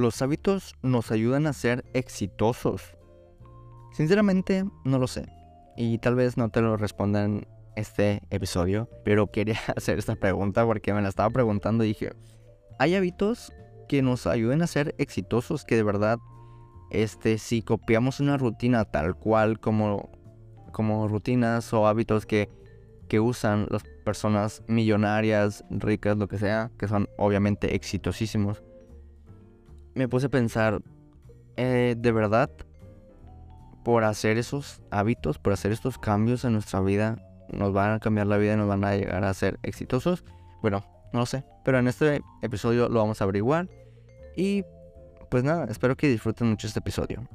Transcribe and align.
¿Los 0.00 0.22
hábitos 0.22 0.76
nos 0.80 1.10
ayudan 1.10 1.46
a 1.46 1.52
ser 1.52 1.84
exitosos? 1.92 2.96
Sinceramente, 3.92 4.64
no 4.82 4.98
lo 4.98 5.06
sé. 5.06 5.26
Y 5.76 5.98
tal 5.98 6.14
vez 6.14 6.38
no 6.38 6.48
te 6.48 6.62
lo 6.62 6.78
respondan 6.78 7.46
este 7.76 8.22
episodio, 8.30 8.88
pero 9.04 9.26
quería 9.26 9.58
hacer 9.76 9.98
esta 9.98 10.16
pregunta 10.16 10.64
porque 10.64 10.94
me 10.94 11.02
la 11.02 11.10
estaba 11.10 11.28
preguntando 11.28 11.84
y 11.84 11.88
dije, 11.88 12.14
¿hay 12.78 12.94
hábitos 12.94 13.52
que 13.90 14.00
nos 14.00 14.26
ayuden 14.26 14.62
a 14.62 14.66
ser 14.66 14.94
exitosos 14.96 15.66
que 15.66 15.76
de 15.76 15.82
verdad 15.82 16.18
este 16.90 17.36
si 17.36 17.60
copiamos 17.60 18.20
una 18.20 18.38
rutina 18.38 18.86
tal 18.86 19.16
cual 19.16 19.60
como 19.60 20.10
como 20.72 21.08
rutinas 21.08 21.74
o 21.74 21.86
hábitos 21.86 22.24
que 22.24 22.48
que 23.06 23.20
usan 23.20 23.66
las 23.68 23.82
personas 24.06 24.62
millonarias, 24.66 25.62
ricas, 25.68 26.16
lo 26.16 26.26
que 26.26 26.38
sea, 26.38 26.70
que 26.78 26.88
son 26.88 27.06
obviamente 27.18 27.74
exitosísimos, 27.74 28.62
me 29.94 30.08
puse 30.08 30.26
a 30.26 30.28
pensar, 30.28 30.82
eh, 31.56 31.94
¿de 31.96 32.12
verdad 32.12 32.50
por 33.84 34.04
hacer 34.04 34.38
esos 34.38 34.82
hábitos, 34.90 35.38
por 35.38 35.52
hacer 35.52 35.72
estos 35.72 35.98
cambios 35.98 36.44
en 36.44 36.52
nuestra 36.52 36.80
vida, 36.80 37.16
nos 37.52 37.72
van 37.72 37.92
a 37.92 38.00
cambiar 38.00 38.26
la 38.26 38.36
vida 38.36 38.54
y 38.54 38.56
nos 38.56 38.68
van 38.68 38.84
a 38.84 38.94
llegar 38.94 39.24
a 39.24 39.34
ser 39.34 39.58
exitosos? 39.62 40.24
Bueno, 40.62 40.84
no 41.12 41.20
lo 41.20 41.26
sé, 41.26 41.44
pero 41.64 41.78
en 41.78 41.88
este 41.88 42.22
episodio 42.42 42.88
lo 42.88 43.00
vamos 43.00 43.20
a 43.20 43.24
averiguar 43.24 43.68
y 44.36 44.64
pues 45.30 45.44
nada, 45.44 45.66
espero 45.66 45.96
que 45.96 46.08
disfruten 46.08 46.48
mucho 46.48 46.66
este 46.66 46.80
episodio. 46.80 47.26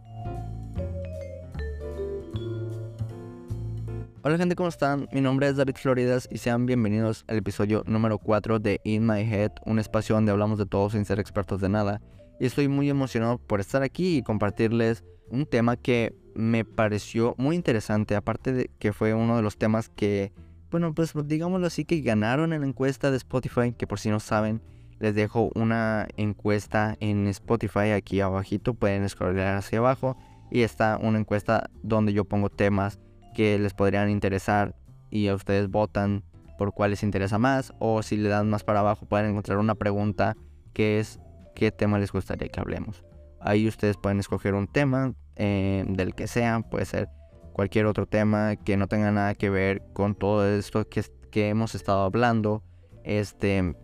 Hola 4.27 4.39
gente, 4.39 4.55
¿cómo 4.55 4.69
están? 4.69 5.07
Mi 5.11 5.21
nombre 5.21 5.47
es 5.47 5.55
David 5.55 5.75
Floridas 5.75 6.27
y 6.31 6.39
sean 6.39 6.65
bienvenidos 6.65 7.25
al 7.27 7.37
episodio 7.37 7.83
número 7.85 8.17
4 8.17 8.57
de 8.57 8.81
In 8.83 9.05
My 9.05 9.21
Head, 9.21 9.51
un 9.65 9.77
espacio 9.77 10.15
donde 10.15 10.31
hablamos 10.31 10.57
de 10.57 10.65
todo 10.65 10.89
sin 10.89 11.05
ser 11.05 11.19
expertos 11.19 11.61
de 11.61 11.69
nada. 11.69 12.01
Y 12.39 12.45
estoy 12.45 12.67
muy 12.67 12.89
emocionado 12.89 13.37
por 13.37 13.59
estar 13.59 13.83
aquí 13.83 14.17
y 14.17 14.23
compartirles 14.23 15.03
un 15.29 15.45
tema 15.45 15.77
que 15.77 16.15
me 16.35 16.65
pareció 16.65 17.33
muy 17.37 17.55
interesante, 17.55 18.15
aparte 18.15 18.51
de 18.51 18.69
que 18.77 18.93
fue 18.93 19.13
uno 19.13 19.37
de 19.37 19.41
los 19.41 19.57
temas 19.57 19.89
que, 19.89 20.33
bueno, 20.69 20.93
pues 20.93 21.13
digámoslo 21.25 21.67
así, 21.67 21.85
que 21.85 22.01
ganaron 22.01 22.53
en 22.53 22.61
la 22.61 22.67
encuesta 22.67 23.09
de 23.09 23.17
Spotify, 23.17 23.73
que 23.73 23.87
por 23.87 23.99
si 23.99 24.09
no 24.09 24.19
saben, 24.19 24.61
les 24.99 25.15
dejo 25.15 25.49
una 25.55 26.07
encuesta 26.17 26.95
en 26.99 27.27
Spotify 27.27 27.91
aquí 27.91 28.21
abajito, 28.21 28.73
pueden 28.73 29.07
scrollar 29.07 29.55
hacia 29.55 29.79
abajo 29.79 30.17
y 30.51 30.61
está 30.61 30.97
una 31.01 31.19
encuesta 31.19 31.69
donde 31.83 32.13
yo 32.13 32.25
pongo 32.25 32.49
temas 32.49 32.99
que 33.33 33.59
les 33.59 33.73
podrían 33.73 34.09
interesar 34.09 34.75
y 35.09 35.27
a 35.27 35.35
ustedes 35.35 35.69
votan 35.69 36.23
por 36.57 36.73
cuál 36.73 36.91
les 36.91 37.03
interesa 37.03 37.37
más 37.37 37.73
o 37.79 38.01
si 38.01 38.15
le 38.15 38.29
dan 38.29 38.49
más 38.49 38.63
para 38.63 38.79
abajo 38.79 39.05
pueden 39.05 39.31
encontrar 39.31 39.57
una 39.57 39.75
pregunta 39.75 40.37
que 40.73 40.99
es 40.99 41.19
qué 41.55 41.71
tema 41.71 41.97
les 41.97 42.11
gustaría 42.11 42.49
que 42.49 42.59
hablemos. 42.59 43.03
Ahí 43.39 43.67
ustedes 43.67 43.97
pueden 43.97 44.19
escoger 44.19 44.53
un 44.53 44.67
tema 44.67 45.13
eh, 45.35 45.83
del 45.87 46.13
que 46.13 46.27
sea, 46.27 46.61
puede 46.61 46.85
ser 46.85 47.09
cualquier 47.53 47.85
otro 47.85 48.05
tema 48.05 48.55
que 48.55 48.77
no 48.77 48.87
tenga 48.87 49.11
nada 49.11 49.33
que 49.33 49.49
ver 49.49 49.81
con 49.93 50.13
todo 50.13 50.47
esto 50.47 50.87
que, 50.87 51.03
que 51.31 51.49
hemos 51.49 51.73
estado 51.73 52.03
hablando, 52.03 52.63
este, 53.03 53.75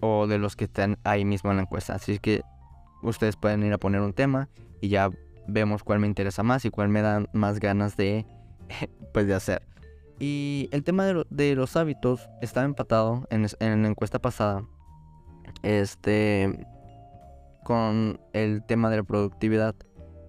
o 0.00 0.26
de 0.26 0.38
los 0.38 0.56
que 0.56 0.64
están 0.64 0.98
ahí 1.04 1.24
mismo 1.24 1.50
en 1.50 1.56
la 1.58 1.62
encuesta. 1.62 1.94
Así 1.94 2.18
que 2.18 2.42
ustedes 3.02 3.36
pueden 3.36 3.62
ir 3.62 3.72
a 3.72 3.78
poner 3.78 4.00
un 4.00 4.12
tema 4.12 4.48
y 4.80 4.88
ya 4.88 5.10
vemos 5.46 5.82
cuál 5.84 6.00
me 6.00 6.06
interesa 6.06 6.42
más 6.42 6.64
y 6.64 6.70
cuál 6.70 6.88
me 6.88 7.02
da 7.02 7.24
más 7.32 7.60
ganas 7.60 7.96
de 7.96 8.26
pues 9.12 9.26
de 9.26 9.34
hacer. 9.34 9.62
Y 10.18 10.68
el 10.72 10.84
tema 10.84 11.04
de, 11.28 11.54
los 11.56 11.76
hábitos 11.76 12.28
estaba 12.40 12.64
empatado 12.64 13.26
en, 13.30 13.82
la 13.82 13.88
encuesta 13.88 14.18
pasada. 14.20 14.64
Este. 15.62 16.66
Con 17.64 18.20
el 18.32 18.62
tema 18.66 18.90
de 18.90 18.98
la 18.98 19.02
productividad. 19.02 19.74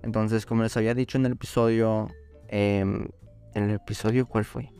Entonces, 0.03 0.45
como 0.45 0.63
les 0.63 0.75
había 0.77 0.93
dicho 0.93 1.17
en 1.17 1.25
el 1.25 1.33
episodio. 1.33 2.07
Em, 2.47 3.07
¿En 3.53 3.63
el 3.63 3.75
episodio 3.75 4.25
cuál 4.25 4.43
fue? 4.43 4.71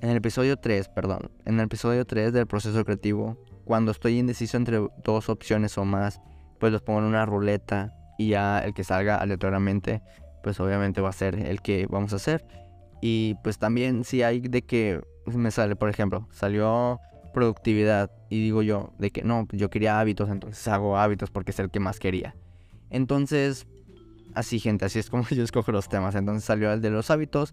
En 0.00 0.10
el 0.10 0.18
episodio 0.18 0.56
3, 0.56 0.88
perdón. 0.88 1.30
En 1.46 1.58
el 1.58 1.66
episodio 1.66 2.04
3 2.04 2.32
del 2.32 2.46
proceso 2.46 2.84
creativo. 2.84 3.38
Cuando 3.64 3.90
estoy 3.90 4.18
indeciso 4.18 4.56
entre 4.56 4.86
dos 5.02 5.28
opciones 5.28 5.76
o 5.78 5.84
más. 5.84 6.20
Pues 6.60 6.72
los 6.72 6.82
pongo 6.82 7.00
en 7.00 7.06
una 7.06 7.24
ruleta. 7.24 7.94
Y 8.18 8.30
ya 8.30 8.58
el 8.58 8.74
que 8.74 8.84
salga 8.84 9.16
aleatoriamente. 9.16 10.02
Pues 10.42 10.60
obviamente 10.60 11.00
va 11.00 11.08
a 11.08 11.12
ser 11.12 11.34
el 11.34 11.62
que 11.62 11.86
vamos 11.88 12.12
a 12.12 12.16
hacer. 12.16 12.44
Y 13.00 13.34
pues 13.42 13.58
también 13.58 14.04
si 14.04 14.22
hay 14.22 14.40
de 14.40 14.62
que 14.62 15.00
me 15.26 15.50
sale, 15.50 15.76
por 15.76 15.88
ejemplo, 15.88 16.28
salió 16.30 17.00
productividad 17.36 18.10
y 18.30 18.42
digo 18.42 18.62
yo 18.62 18.94
de 18.98 19.10
que 19.10 19.22
no, 19.22 19.46
yo 19.52 19.68
quería 19.68 20.00
hábitos, 20.00 20.30
entonces 20.30 20.66
hago 20.68 20.96
hábitos 20.96 21.30
porque 21.30 21.50
es 21.50 21.58
el 21.58 21.70
que 21.70 21.80
más 21.80 21.98
quería. 21.98 22.34
Entonces, 22.88 23.66
así 24.34 24.58
gente, 24.58 24.86
así 24.86 24.98
es 24.98 25.10
como 25.10 25.24
yo 25.28 25.44
escojo 25.44 25.70
los 25.70 25.90
temas. 25.90 26.14
Entonces 26.14 26.44
salió 26.44 26.72
el 26.72 26.80
de 26.80 26.88
los 26.88 27.10
hábitos 27.10 27.52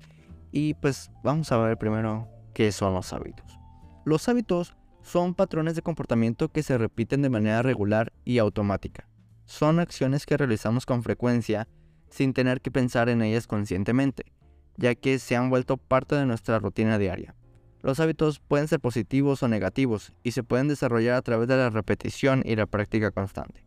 y 0.53 0.75
pues 0.75 1.11
vamos 1.21 1.51
a 1.51 1.57
ver 1.57 1.77
primero 1.77 2.29
qué 2.53 2.71
son 2.71 2.93
los 2.93 3.11
hábitos. 3.11 3.59
Los 4.05 4.29
hábitos 4.29 4.77
son 5.01 5.33
patrones 5.33 5.75
de 5.75 5.81
comportamiento 5.81 6.47
que 6.47 6.63
se 6.63 6.77
repiten 6.77 7.21
de 7.21 7.29
manera 7.29 7.61
regular 7.61 8.13
y 8.23 8.37
automática. 8.37 9.09
Son 9.45 9.81
acciones 9.81 10.25
que 10.25 10.37
realizamos 10.37 10.85
con 10.85 11.03
frecuencia 11.03 11.67
sin 12.09 12.31
tener 12.31 12.61
que 12.61 12.71
pensar 12.71 13.09
en 13.09 13.21
ellas 13.21 13.47
conscientemente 13.47 14.31
ya 14.77 14.95
que 14.95 15.19
se 15.19 15.35
han 15.35 15.49
vuelto 15.49 15.77
parte 15.77 16.15
de 16.15 16.25
nuestra 16.25 16.59
rutina 16.59 16.97
diaria. 16.97 17.35
Los 17.83 17.99
hábitos 17.99 18.39
pueden 18.39 18.69
ser 18.69 18.79
positivos 18.79 19.43
o 19.43 19.49
negativos 19.49 20.13
y 20.23 20.31
se 20.31 20.41
pueden 20.41 20.69
desarrollar 20.69 21.15
a 21.15 21.21
través 21.21 21.49
de 21.49 21.57
la 21.57 21.69
repetición 21.69 22.41
y 22.45 22.55
la 22.55 22.65
práctica 22.65 23.11
constante. 23.11 23.65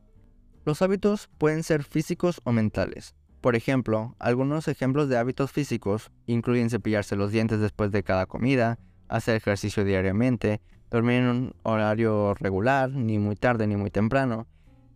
Los 0.64 0.80
hábitos 0.80 1.28
pueden 1.36 1.62
ser 1.62 1.84
físicos 1.84 2.40
o 2.44 2.52
mentales. 2.52 3.14
Por 3.42 3.56
ejemplo, 3.56 4.16
algunos 4.18 4.68
ejemplos 4.68 5.10
de 5.10 5.18
hábitos 5.18 5.52
físicos 5.52 6.10
incluyen 6.24 6.70
cepillarse 6.70 7.14
los 7.14 7.30
dientes 7.30 7.60
después 7.60 7.92
de 7.92 8.02
cada 8.02 8.24
comida, 8.24 8.78
hacer 9.08 9.36
ejercicio 9.36 9.84
diariamente, 9.84 10.62
dormir 10.90 11.16
en 11.16 11.26
un 11.26 11.54
horario 11.62 12.32
regular, 12.32 12.90
ni 12.90 13.18
muy 13.18 13.36
tarde 13.36 13.66
ni 13.66 13.76
muy 13.76 13.90
temprano, 13.90 14.46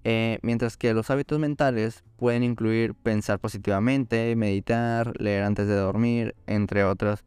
eh, 0.03 0.38
mientras 0.41 0.78
que 0.78 0.94
los 0.94 1.10
hábitos 1.10 1.38
mentales 1.38 2.04
pueden 2.16 2.42
incluir 2.42 2.94
pensar 2.94 3.38
positivamente, 3.38 4.34
meditar, 4.34 5.12
leer 5.20 5.44
antes 5.44 5.69
de 5.69 5.75
dormir, 5.75 6.34
entre 6.47 6.84
otros 6.84 7.22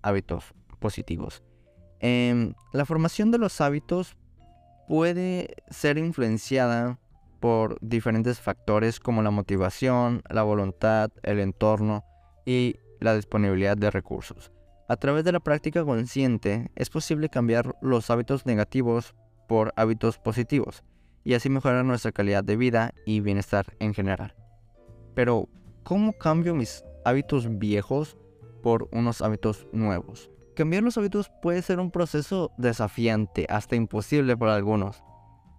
hábitos 0.00 0.54
positivos. 0.84 1.42
Em, 2.00 2.52
la 2.74 2.84
formación 2.84 3.30
de 3.30 3.38
los 3.38 3.62
hábitos 3.62 4.18
puede 4.86 5.54
ser 5.70 5.96
influenciada 5.96 6.98
por 7.40 7.78
diferentes 7.80 8.38
factores 8.38 9.00
como 9.00 9.22
la 9.22 9.30
motivación, 9.30 10.22
la 10.28 10.42
voluntad, 10.42 11.10
el 11.22 11.40
entorno 11.40 12.04
y 12.44 12.76
la 13.00 13.14
disponibilidad 13.16 13.78
de 13.78 13.90
recursos. 13.90 14.52
A 14.86 14.96
través 14.96 15.24
de 15.24 15.32
la 15.32 15.40
práctica 15.40 15.82
consciente 15.84 16.70
es 16.76 16.90
posible 16.90 17.30
cambiar 17.30 17.74
los 17.80 18.10
hábitos 18.10 18.44
negativos 18.44 19.14
por 19.48 19.72
hábitos 19.76 20.18
positivos 20.18 20.84
y 21.24 21.32
así 21.32 21.48
mejorar 21.48 21.86
nuestra 21.86 22.12
calidad 22.12 22.44
de 22.44 22.56
vida 22.56 22.92
y 23.06 23.20
bienestar 23.20 23.74
en 23.78 23.94
general. 23.94 24.34
Pero, 25.14 25.48
¿cómo 25.82 26.12
cambio 26.12 26.54
mis 26.54 26.84
hábitos 27.06 27.58
viejos 27.58 28.18
por 28.62 28.90
unos 28.92 29.22
hábitos 29.22 29.66
nuevos? 29.72 30.28
Cambiar 30.56 30.84
los 30.84 30.96
hábitos 30.96 31.32
puede 31.42 31.62
ser 31.62 31.80
un 31.80 31.90
proceso 31.90 32.52
desafiante, 32.58 33.46
hasta 33.48 33.74
imposible 33.74 34.36
para 34.36 34.54
algunos. 34.54 35.02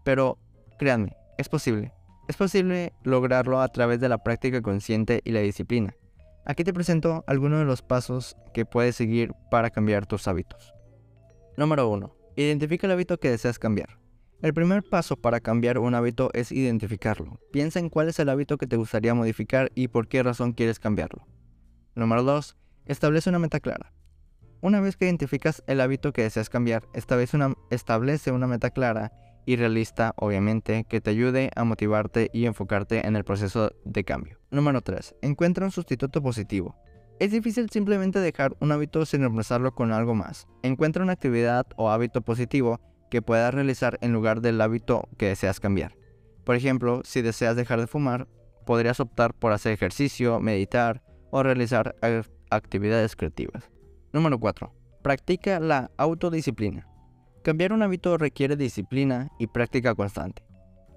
Pero, 0.05 0.37
créanme, 0.79 1.17
es 1.37 1.49
posible. 1.49 1.93
Es 2.29 2.37
posible 2.37 2.93
lograrlo 3.03 3.59
a 3.59 3.67
través 3.67 3.99
de 3.99 4.07
la 4.07 4.23
práctica 4.23 4.61
consciente 4.61 5.21
y 5.25 5.31
la 5.31 5.41
disciplina. 5.41 5.95
Aquí 6.45 6.63
te 6.63 6.73
presento 6.73 7.23
algunos 7.27 7.59
de 7.59 7.65
los 7.65 7.81
pasos 7.81 8.37
que 8.53 8.65
puedes 8.65 8.95
seguir 8.95 9.33
para 9.51 9.69
cambiar 9.69 10.05
tus 10.05 10.27
hábitos. 10.27 10.73
Número 11.57 11.89
1. 11.89 12.15
Identifica 12.37 12.87
el 12.87 12.93
hábito 12.93 13.19
que 13.19 13.29
deseas 13.29 13.59
cambiar. 13.59 13.99
El 14.41 14.53
primer 14.53 14.83
paso 14.83 15.17
para 15.17 15.39
cambiar 15.39 15.77
un 15.77 15.95
hábito 15.95 16.29
es 16.33 16.51
identificarlo. 16.51 17.39
Piensa 17.51 17.79
en 17.79 17.89
cuál 17.89 18.09
es 18.09 18.19
el 18.19 18.29
hábito 18.29 18.57
que 18.57 18.67
te 18.67 18.77
gustaría 18.77 19.13
modificar 19.13 19.71
y 19.75 19.87
por 19.89 20.07
qué 20.07 20.23
razón 20.23 20.53
quieres 20.53 20.79
cambiarlo. 20.79 21.27
Número 21.95 22.23
2. 22.23 22.55
Establece 22.85 23.29
una 23.29 23.39
meta 23.39 23.59
clara. 23.59 23.91
Una 24.65 24.81
vez 24.81 24.97
que 24.97 25.05
identificas 25.05 25.63
el 25.67 25.79
hábito 25.79 26.11
que 26.11 26.23
deseas 26.23 26.49
cambiar, 26.49 26.87
establece 26.95 27.37
una, 27.37 27.53
establece 27.69 28.31
una 28.31 28.47
meta 28.47 28.71
clara 28.71 29.11
y 29.45 29.57
realista, 29.57 30.15
obviamente, 30.17 30.85
que 30.89 31.01
te 31.01 31.11
ayude 31.11 31.51
a 31.55 31.63
motivarte 31.65 32.31
y 32.33 32.47
enfocarte 32.47 33.05
en 33.05 33.15
el 33.15 33.23
proceso 33.23 33.69
de 33.83 34.03
cambio. 34.03 34.39
Número 34.49 34.81
3. 34.81 35.17
Encuentra 35.21 35.65
un 35.65 35.71
sustituto 35.71 36.23
positivo. 36.23 36.75
Es 37.19 37.29
difícil 37.29 37.69
simplemente 37.69 38.17
dejar 38.17 38.55
un 38.59 38.71
hábito 38.71 39.05
sin 39.05 39.19
reemplazarlo 39.19 39.75
con 39.75 39.91
algo 39.91 40.15
más. 40.15 40.47
Encuentra 40.63 41.03
una 41.03 41.13
actividad 41.13 41.67
o 41.75 41.91
hábito 41.91 42.21
positivo 42.21 42.79
que 43.11 43.21
puedas 43.21 43.53
realizar 43.53 43.99
en 44.01 44.13
lugar 44.13 44.41
del 44.41 44.59
hábito 44.59 45.07
que 45.19 45.27
deseas 45.27 45.59
cambiar. 45.59 45.95
Por 46.43 46.55
ejemplo, 46.55 47.01
si 47.03 47.21
deseas 47.21 47.55
dejar 47.55 47.81
de 47.81 47.85
fumar, 47.85 48.27
podrías 48.65 48.99
optar 48.99 49.35
por 49.35 49.51
hacer 49.51 49.73
ejercicio, 49.73 50.39
meditar 50.39 51.03
o 51.29 51.43
realizar 51.43 51.95
actividades 52.49 53.15
creativas. 53.15 53.74
Número 54.15 54.39
4. 54.39 54.71
Practica 55.01 55.59
la 55.59 55.91
autodisciplina. 55.97 56.87
Cambiar 57.43 57.73
un 57.73 57.83
hábito 57.83 58.17
requiere 58.17 58.55
disciplina 58.55 59.29
y 59.39 59.47
práctica 59.47 59.93
constante. 59.93 60.41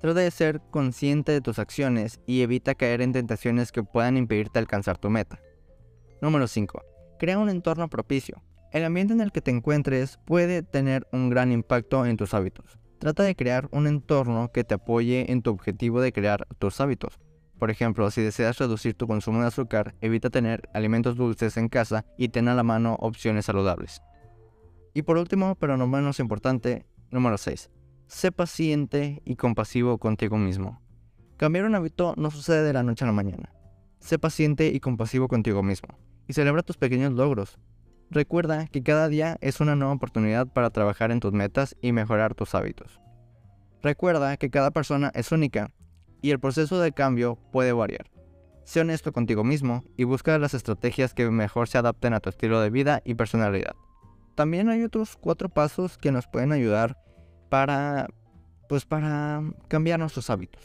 Trata 0.01 0.21
de 0.21 0.31
ser 0.31 0.61
consciente 0.71 1.33
de 1.33 1.41
tus 1.41 1.59
acciones 1.59 2.21
y 2.29 2.43
evita 2.43 2.77
caer 2.77 3.03
en 3.03 3.13
tentaciones 3.13 3.73
que 3.73 3.83
puedan 3.83 4.17
impedirte 4.17 4.61
alcanzar 4.61 4.99
tu 4.99 5.11
meta. 5.11 5.41
Número 6.23 6.47
5. 6.47 6.81
Crea 7.19 7.41
un 7.41 7.49
entorno 7.49 7.91
propicio. 7.91 8.41
El 8.71 8.85
ambiente 8.85 9.15
en 9.15 9.21
el 9.21 9.33
que 9.33 9.41
te 9.41 9.51
encuentres 9.51 10.21
puede 10.25 10.63
tener 10.63 11.05
un 11.11 11.29
gran 11.29 11.51
impacto 11.51 12.07
en 12.07 12.17
tus 12.17 12.35
hábitos. 12.35 12.79
Trata 13.01 13.25
de 13.25 13.35
crear 13.35 13.69
un 13.73 13.89
entorno 13.89 14.53
que 14.53 14.63
te 14.63 14.75
apoye 14.75 15.33
en 15.33 15.43
tu 15.43 15.51
objetivo 15.51 16.01
de 16.01 16.13
crear 16.13 16.47
tus 16.61 16.81
hábitos. 16.81 17.19
Por 17.59 17.71
ejemplo, 17.71 18.11
si 18.11 18.23
deseas 18.23 18.59
reducir 18.59 18.95
tu 18.95 19.07
consumo 19.07 19.41
de 19.41 19.49
azúcar, 19.49 19.95
evita 20.01 20.31
tener 20.31 20.69
alimentos 20.75 21.17
dulces 21.17 21.57
en 21.57 21.69
casa 21.69 22.05
y 22.17 22.29
ten 22.29 22.49
a 22.49 22.55
la 22.55 22.63
mano 22.63 22.97
opciones 23.01 23.47
saludables. 23.47 24.01
Y 24.95 25.03
por 25.03 25.19
último, 25.19 25.57
pero 25.57 25.77
no 25.77 25.87
menos 25.89 26.21
importante, 26.21 26.87
número 27.11 27.37
6. 27.37 27.71
Sé 28.07 28.33
paciente 28.33 29.23
y 29.25 29.37
compasivo 29.37 29.99
contigo 29.99 30.39
mismo. 30.39 30.81
Cambiar 31.37 31.67
un 31.67 31.75
hábito 31.75 32.15
no 32.17 32.31
sucede 32.31 32.63
de 32.63 32.73
la 32.73 32.83
noche 32.83 33.05
a 33.05 33.09
la 33.09 33.13
mañana. 33.13 33.53
Sé 33.99 34.19
paciente 34.19 34.69
y 34.69 34.81
compasivo 34.81 35.29
contigo 35.29 35.63
mismo. 35.63 35.99
Y 36.29 36.33
celebra 36.33 36.63
tus 36.63 36.77
pequeños 36.77 37.13
logros. 37.13 37.59
Recuerda 38.11 38.67
que 38.69 38.83
cada 38.83 39.09
día 39.09 39.37
es 39.41 39.61
una 39.61 39.77
nueva 39.77 39.95
oportunidad 39.95 40.47
para 40.47 40.71
trabajar 40.71 41.11
en 41.11 41.21
tus 41.21 41.33
metas 41.33 41.77
y 41.83 41.93
mejorar 41.93 42.35
tus 42.35 42.55
hábitos. 42.55 43.01
Recuerda 43.83 44.37
que 44.37 44.51
cada 44.51 44.71
persona 44.71 45.11
es 45.15 45.31
única 45.33 45.71
y 46.21 46.31
el 46.31 46.41
proceso 46.41 46.81
de 46.81 46.93
cambio 46.93 47.37
puede 47.53 47.73
variar. 47.73 48.11
Sé 48.65 48.81
honesto 48.81 49.13
contigo 49.13 49.45
mismo 49.45 49.85
y 49.97 50.05
busca 50.05 50.39
las 50.39 50.55
estrategias 50.55 51.15
que 51.15 51.31
mejor 51.31 51.69
se 51.69 51.79
adapten 51.79 52.13
a 52.13 52.21
tu 52.21 52.29
estilo 52.29 52.61
de 52.61 52.71
vida 52.71 53.01
y 53.05 53.15
personalidad. 53.15 53.75
También 54.35 54.69
hay 54.69 54.85
otros 54.85 55.17
cuatro 55.17 55.49
pasos 55.49 55.97
que 55.99 56.13
nos 56.13 56.27
pueden 56.27 56.53
ayudar 56.53 56.97
para 57.49 58.09
pues 58.69 58.85
para 58.85 59.43
cambiar 59.69 59.99
nuestros 59.99 60.29
hábitos. 60.29 60.63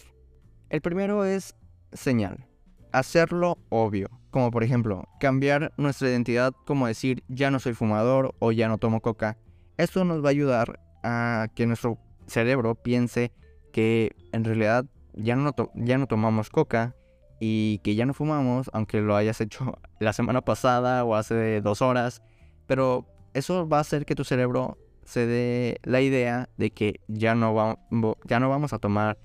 El 0.69 0.81
primero 0.81 1.23
es 1.23 1.55
señal, 1.93 2.45
hacerlo 2.91 3.57
obvio 3.69 4.09
como 4.31 4.51
por 4.51 4.63
ejemplo 4.63 5.07
cambiar 5.19 5.71
nuestra 5.77 6.09
identidad 6.09 6.53
como 6.65 6.87
decir 6.87 7.23
ya 7.29 7.51
no 7.51 7.59
soy 7.59 7.73
fumador 7.73 8.35
o 8.39 8.51
ya 8.51 8.67
no 8.67 8.79
tomo 8.79 8.99
coca. 8.99 9.37
Esto 9.77 10.03
nos 10.03 10.23
va 10.23 10.27
a 10.27 10.31
ayudar 10.31 10.79
a 11.03 11.47
que 11.55 11.65
nuestro 11.65 11.97
cerebro 12.27 12.75
piense 12.75 13.31
que 13.71 14.15
en 14.31 14.43
realidad 14.43 14.85
ya 15.15 15.35
no, 15.35 15.53
ya 15.75 15.97
no 15.97 16.07
tomamos 16.07 16.49
coca 16.49 16.95
y 17.39 17.79
que 17.79 17.95
ya 17.95 18.05
no 18.05 18.13
fumamos, 18.13 18.69
aunque 18.73 19.01
lo 19.01 19.15
hayas 19.15 19.41
hecho 19.41 19.79
la 19.99 20.13
semana 20.13 20.41
pasada 20.41 21.03
o 21.03 21.15
hace 21.15 21.61
dos 21.61 21.81
horas. 21.81 22.21
Pero 22.67 23.07
eso 23.33 23.67
va 23.67 23.77
a 23.77 23.81
hacer 23.81 24.05
que 24.05 24.15
tu 24.15 24.23
cerebro 24.23 24.77
se 25.03 25.25
dé 25.25 25.79
la 25.83 26.01
idea 26.01 26.49
de 26.57 26.71
que 26.71 27.01
ya 27.07 27.35
no, 27.35 27.77
ya 28.25 28.39
no 28.39 28.49
vamos 28.49 28.73
a 28.73 28.79
tomar 28.79 29.17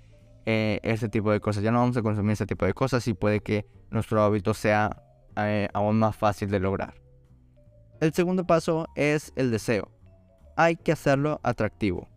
eh, 0.47 0.81
ese 0.83 1.09
tipo 1.09 1.31
de 1.31 1.41
cosas, 1.41 1.63
ya 1.63 1.71
no 1.71 1.79
vamos 1.79 1.97
a 1.97 2.03
consumir 2.03 2.33
ese 2.33 2.47
tipo 2.47 2.65
de 2.65 2.75
cosas 2.75 3.07
y 3.07 3.15
puede 3.15 3.41
que 3.41 3.67
nuestro 3.91 4.23
hábito 4.23 4.55
sea 4.55 5.03
eh, 5.37 5.69
aún 5.73 5.99
más 5.99 6.17
fácil 6.17 6.51
de 6.51 6.59
lograr. 6.59 6.95
El 8.01 8.13
segundo 8.13 8.47
paso 8.47 8.87
es 8.95 9.33
el 9.37 9.51
deseo. 9.51 9.91
Hay 10.57 10.77
que 10.77 10.93
hacerlo 10.93 11.41
atractivo. 11.43 12.09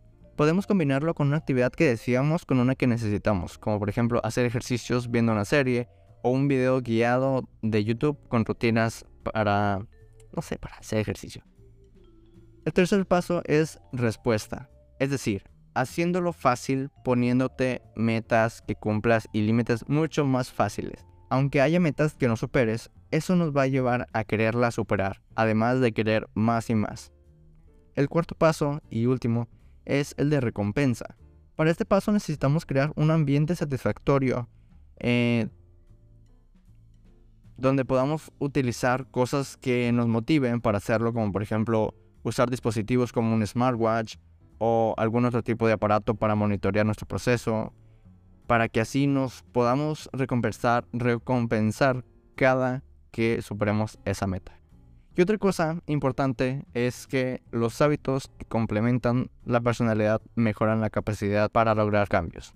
Podemos 0.42 0.66
combinarlo 0.66 1.14
con 1.14 1.28
una 1.28 1.36
actividad 1.36 1.70
que 1.70 1.86
deseamos 1.86 2.44
con 2.44 2.58
una 2.58 2.74
que 2.74 2.88
necesitamos, 2.88 3.58
como 3.58 3.78
por 3.78 3.88
ejemplo 3.88 4.20
hacer 4.24 4.44
ejercicios 4.44 5.08
viendo 5.08 5.30
una 5.30 5.44
serie 5.44 5.86
o 6.24 6.30
un 6.30 6.48
video 6.48 6.80
guiado 6.80 7.48
de 7.62 7.84
YouTube 7.84 8.18
con 8.26 8.44
rutinas 8.44 9.06
para, 9.22 9.86
no 10.34 10.42
sé, 10.42 10.58
para 10.58 10.78
hacer 10.78 10.98
ejercicio. 10.98 11.44
El 12.64 12.72
tercer 12.72 13.06
paso 13.06 13.42
es 13.44 13.78
respuesta, 13.92 14.68
es 14.98 15.10
decir, 15.10 15.44
haciéndolo 15.76 16.32
fácil 16.32 16.90
poniéndote 17.04 17.80
metas 17.94 18.62
que 18.62 18.74
cumplas 18.74 19.28
y 19.32 19.42
límites 19.42 19.88
mucho 19.88 20.24
más 20.24 20.50
fáciles. 20.50 21.06
Aunque 21.30 21.60
haya 21.60 21.78
metas 21.78 22.14
que 22.14 22.26
no 22.26 22.34
superes, 22.34 22.90
eso 23.12 23.36
nos 23.36 23.56
va 23.56 23.62
a 23.62 23.68
llevar 23.68 24.08
a 24.12 24.24
quererla 24.24 24.72
superar, 24.72 25.22
además 25.36 25.78
de 25.78 25.92
querer 25.92 26.26
más 26.34 26.68
y 26.68 26.74
más. 26.74 27.12
El 27.94 28.08
cuarto 28.08 28.34
paso 28.34 28.80
y 28.90 29.06
último 29.06 29.46
es 29.84 30.14
el 30.18 30.30
de 30.30 30.40
recompensa. 30.40 31.16
Para 31.56 31.70
este 31.70 31.84
paso 31.84 32.12
necesitamos 32.12 32.66
crear 32.66 32.92
un 32.96 33.10
ambiente 33.10 33.54
satisfactorio 33.54 34.48
eh, 34.98 35.48
donde 37.56 37.84
podamos 37.84 38.32
utilizar 38.38 39.06
cosas 39.10 39.56
que 39.56 39.92
nos 39.92 40.08
motiven 40.08 40.60
para 40.60 40.78
hacerlo, 40.78 41.12
como 41.12 41.30
por 41.32 41.42
ejemplo 41.42 41.94
usar 42.22 42.50
dispositivos 42.50 43.12
como 43.12 43.34
un 43.34 43.46
smartwatch 43.46 44.16
o 44.58 44.94
algún 44.96 45.24
otro 45.24 45.42
tipo 45.42 45.66
de 45.66 45.74
aparato 45.74 46.14
para 46.14 46.34
monitorear 46.34 46.86
nuestro 46.86 47.06
proceso, 47.06 47.72
para 48.46 48.68
que 48.68 48.80
así 48.80 49.06
nos 49.06 49.42
podamos 49.52 50.08
recompensar, 50.12 50.86
recompensar 50.92 52.04
cada 52.34 52.82
que 53.10 53.42
superemos 53.42 53.98
esa 54.04 54.26
meta. 54.26 54.61
Y 55.14 55.22
otra 55.22 55.36
cosa 55.36 55.82
importante 55.86 56.64
es 56.72 57.06
que 57.06 57.42
los 57.50 57.80
hábitos 57.82 58.30
que 58.38 58.46
complementan 58.46 59.30
la 59.44 59.60
personalidad 59.60 60.22
mejoran 60.34 60.80
la 60.80 60.90
capacidad 60.90 61.50
para 61.50 61.74
lograr 61.74 62.08
cambios. 62.08 62.54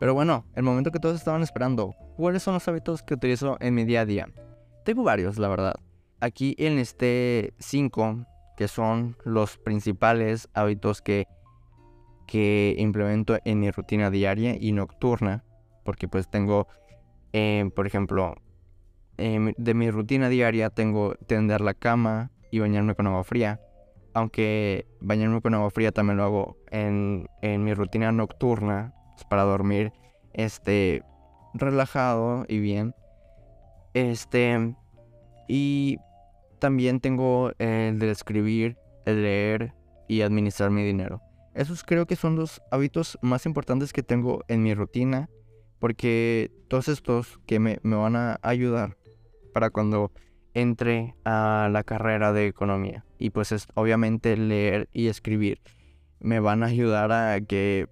Pero 0.00 0.14
bueno, 0.14 0.44
el 0.54 0.62
momento 0.62 0.90
que 0.90 0.98
todos 0.98 1.16
estaban 1.16 1.42
esperando, 1.42 1.94
¿cuáles 2.16 2.42
son 2.42 2.54
los 2.54 2.66
hábitos 2.68 3.02
que 3.02 3.14
utilizo 3.14 3.56
en 3.60 3.74
mi 3.74 3.84
día 3.84 4.02
a 4.02 4.06
día? 4.06 4.28
Tengo 4.84 5.04
varios, 5.04 5.38
la 5.38 5.48
verdad. 5.48 5.74
Aquí 6.20 6.54
en 6.58 6.78
este 6.78 7.54
5, 7.58 8.26
que 8.56 8.68
son 8.68 9.16
los 9.24 9.58
principales 9.58 10.48
hábitos 10.54 11.02
que 11.02 11.26
que 12.26 12.74
implemento 12.78 13.38
en 13.44 13.60
mi 13.60 13.70
rutina 13.70 14.10
diaria 14.10 14.56
y 14.58 14.72
nocturna, 14.72 15.44
porque 15.84 16.08
pues 16.08 16.28
tengo, 16.28 16.66
eh, 17.32 17.70
por 17.74 17.86
ejemplo, 17.86 18.34
de 19.18 19.74
mi 19.74 19.90
rutina 19.90 20.28
diaria 20.28 20.70
tengo 20.70 21.14
tender 21.26 21.60
la 21.60 21.74
cama 21.74 22.30
y 22.50 22.58
bañarme 22.58 22.94
con 22.94 23.06
agua 23.06 23.24
fría, 23.24 23.60
aunque 24.14 24.86
bañarme 25.00 25.40
con 25.40 25.54
agua 25.54 25.70
fría 25.70 25.92
también 25.92 26.18
lo 26.18 26.24
hago 26.24 26.56
en, 26.70 27.28
en 27.42 27.64
mi 27.64 27.74
rutina 27.74 28.12
nocturna, 28.12 28.94
pues, 29.14 29.24
para 29.24 29.42
dormir 29.42 29.92
este, 30.32 31.02
relajado 31.54 32.44
y 32.48 32.58
bien. 32.58 32.94
Este, 33.94 34.74
y 35.48 35.98
también 36.58 37.00
tengo 37.00 37.52
el 37.58 37.98
de 37.98 38.10
escribir, 38.10 38.76
el 39.04 39.22
leer 39.22 39.72
y 40.08 40.20
administrar 40.20 40.70
mi 40.70 40.82
dinero. 40.82 41.20
Esos 41.54 41.82
creo 41.82 42.06
que 42.06 42.16
son 42.16 42.36
los 42.36 42.60
hábitos 42.70 43.18
más 43.22 43.46
importantes 43.46 43.92
que 43.92 44.02
tengo 44.02 44.44
en 44.48 44.62
mi 44.62 44.74
rutina, 44.74 45.30
porque 45.78 46.50
todos 46.68 46.88
estos 46.88 47.38
que 47.46 47.58
me, 47.58 47.78
van 47.82 48.16
a 48.16 48.38
ayudar 48.42 48.96
para 49.56 49.70
cuando 49.70 50.12
entre 50.52 51.14
a 51.24 51.70
la 51.72 51.82
carrera 51.82 52.34
de 52.34 52.46
economía. 52.46 53.06
Y 53.18 53.30
pues 53.30 53.52
es, 53.52 53.68
obviamente 53.72 54.36
leer 54.36 54.90
y 54.92 55.06
escribir 55.06 55.62
me 56.20 56.40
van 56.40 56.62
a 56.62 56.66
ayudar 56.66 57.10
a 57.10 57.40
que 57.40 57.88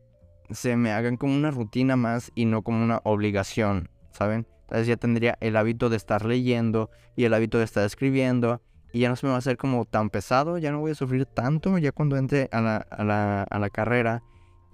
se 0.51 0.77
me 0.77 0.93
hagan 0.93 1.17
como 1.17 1.35
una 1.35 1.51
rutina 1.51 1.97
más 1.97 2.33
y 2.35 2.45
no 2.45 2.61
como 2.61 2.85
una 2.85 3.01
obligación, 3.05 3.89
¿saben? 4.11 4.47
Entonces 4.65 4.89
ya 4.89 4.99
tendría 4.99 5.39
el 5.41 5.57
hábito 5.57 5.89
de 5.89 5.97
estar 5.97 6.27
leyendo 6.27 6.91
y 7.17 7.25
el 7.25 7.33
hábito 7.33 7.57
de 7.57 7.65
estar 7.65 7.87
escribiendo 7.87 8.61
y 8.93 9.01
ya 9.01 9.09
no 9.09 9.17
se 9.17 9.25
me 9.25 9.31
va 9.31 9.37
a 9.37 9.39
hacer 9.39 9.57
como 9.57 9.87
tan 9.87 10.11
pesado, 10.11 10.59
ya 10.59 10.71
no 10.71 10.81
voy 10.81 10.91
a 10.91 10.95
sufrir 10.95 11.25
tanto 11.25 11.79
ya 11.79 11.93
cuando 11.93 12.19
entre 12.19 12.51
a 12.53 12.61
la, 12.61 12.77
a 12.77 13.05
la, 13.05 13.45
a 13.45 13.59
la 13.59 13.71
carrera. 13.71 14.23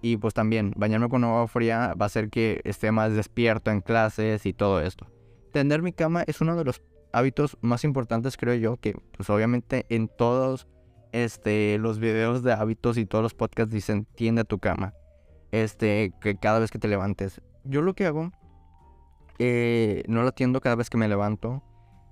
Y 0.02 0.16
pues 0.16 0.34
también, 0.34 0.72
bañarme 0.74 1.08
con 1.08 1.22
agua 1.22 1.46
fría 1.46 1.94
va 1.94 2.06
a 2.06 2.08
hacer 2.08 2.30
que 2.30 2.60
esté 2.64 2.90
más 2.90 3.12
despierto 3.12 3.70
en 3.70 3.80
clases 3.80 4.44
y 4.44 4.52
todo 4.52 4.80
esto. 4.80 5.06
Tender 5.50 5.82
mi 5.82 5.92
cama 5.92 6.22
es 6.26 6.40
uno 6.40 6.56
de 6.56 6.64
los 6.64 6.82
hábitos 7.12 7.58
más 7.60 7.84
importantes, 7.84 8.36
creo 8.36 8.54
yo, 8.54 8.76
que 8.76 8.94
pues 9.16 9.28
obviamente 9.30 9.86
en 9.88 10.08
todos 10.08 10.66
este, 11.12 11.78
los 11.78 11.98
videos 11.98 12.42
de 12.42 12.52
hábitos 12.52 12.96
y 12.96 13.06
todos 13.06 13.22
los 13.22 13.34
podcasts 13.34 13.72
dicen 13.72 14.06
tiende 14.14 14.44
tu 14.44 14.58
cama. 14.58 14.94
Este, 15.52 16.12
que 16.20 16.36
cada 16.36 16.60
vez 16.60 16.70
que 16.70 16.78
te 16.78 16.88
levantes. 16.88 17.40
Yo 17.64 17.82
lo 17.82 17.94
que 17.94 18.06
hago, 18.06 18.30
eh, 19.38 20.04
no 20.06 20.22
lo 20.22 20.32
tiendo 20.32 20.60
cada 20.60 20.76
vez 20.76 20.88
que 20.90 20.96
me 20.96 21.08
levanto, 21.08 21.62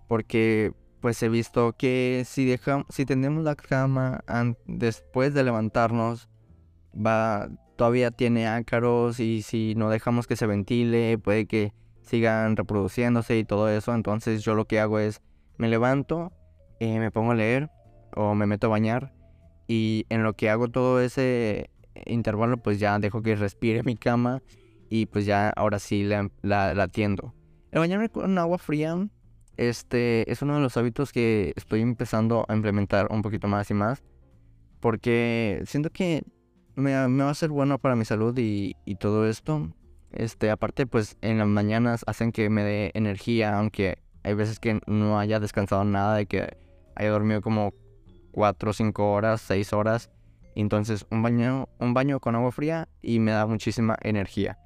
porque 0.08 0.72
pues 1.00 1.22
he 1.22 1.28
visto 1.28 1.74
que 1.74 2.24
si 2.26 2.44
dejamos, 2.44 2.86
si 2.90 3.04
tendemos 3.04 3.44
la 3.44 3.54
cama 3.54 4.24
después 4.66 5.32
de 5.34 5.44
levantarnos, 5.44 6.28
va, 6.94 7.48
todavía 7.76 8.10
tiene 8.10 8.48
ácaros 8.48 9.20
y 9.20 9.42
si 9.42 9.74
no 9.76 9.90
dejamos 9.90 10.26
que 10.26 10.36
se 10.36 10.46
ventile, 10.46 11.18
puede 11.18 11.46
que 11.46 11.72
sigan 12.08 12.56
reproduciéndose 12.56 13.38
y 13.38 13.44
todo 13.44 13.68
eso. 13.68 13.94
Entonces 13.94 14.42
yo 14.42 14.54
lo 14.54 14.66
que 14.66 14.80
hago 14.80 14.98
es, 14.98 15.20
me 15.56 15.68
levanto, 15.68 16.32
eh, 16.80 16.98
me 16.98 17.10
pongo 17.10 17.32
a 17.32 17.34
leer 17.34 17.70
o 18.16 18.34
me 18.34 18.46
meto 18.46 18.66
a 18.66 18.70
bañar 18.70 19.12
y 19.66 20.06
en 20.08 20.22
lo 20.22 20.34
que 20.34 20.50
hago 20.50 20.68
todo 20.68 21.00
ese 21.00 21.70
intervalo, 22.06 22.56
pues 22.58 22.78
ya 22.80 22.98
dejo 22.98 23.22
que 23.22 23.36
respire 23.36 23.82
mi 23.82 23.96
cama 23.96 24.42
y 24.88 25.06
pues 25.06 25.26
ya 25.26 25.50
ahora 25.50 25.78
sí 25.78 26.04
la, 26.04 26.30
la, 26.42 26.74
la 26.74 26.84
atiendo. 26.84 27.34
El 27.70 27.80
bañarme 27.80 28.08
con 28.08 28.38
agua 28.38 28.58
fría 28.58 28.96
este 29.58 30.30
es 30.30 30.40
uno 30.40 30.54
de 30.54 30.60
los 30.60 30.76
hábitos 30.76 31.12
que 31.12 31.52
estoy 31.56 31.82
empezando 31.82 32.46
a 32.48 32.54
implementar 32.54 33.08
un 33.10 33.22
poquito 33.22 33.48
más 33.48 33.68
y 33.70 33.74
más. 33.74 34.04
Porque 34.80 35.62
siento 35.66 35.90
que 35.90 36.22
me, 36.76 36.94
va 36.94 37.28
a 37.30 37.34
ser 37.34 37.50
bueno 37.50 37.78
para 37.78 37.96
mi 37.96 38.04
salud 38.04 38.38
y, 38.38 38.76
y, 38.84 38.94
todo 38.94 39.28
esto. 39.28 39.68
Este, 40.12 40.50
aparte, 40.50 40.86
pues 40.86 41.16
en 41.20 41.38
las 41.38 41.48
mañanas 41.48 42.04
hacen 42.06 42.32
que 42.32 42.48
me 42.50 42.64
dé 42.64 42.90
energía, 42.94 43.58
aunque 43.58 43.98
hay 44.22 44.34
veces 44.34 44.58
que 44.58 44.80
no 44.86 45.18
haya 45.18 45.40
descansado 45.40 45.84
nada, 45.84 46.16
de 46.16 46.26
que 46.26 46.56
haya 46.96 47.10
dormido 47.10 47.40
como 47.40 47.72
4, 48.32 48.72
5 48.72 49.12
horas, 49.12 49.40
6 49.42 49.72
horas. 49.72 50.10
Entonces 50.54 51.06
un 51.10 51.22
baño, 51.22 51.68
un 51.78 51.94
baño 51.94 52.18
con 52.20 52.34
agua 52.34 52.50
fría 52.50 52.88
y 53.00 53.20
me 53.20 53.30
da 53.30 53.46
muchísima 53.46 53.96
energía. 54.02 54.58